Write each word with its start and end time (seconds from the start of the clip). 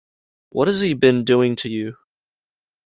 What 0.49 0.67
has 0.67 0.81
he 0.81 0.95
been 0.95 1.23
doing 1.23 1.55
to 1.57 1.69
you? 1.69 1.97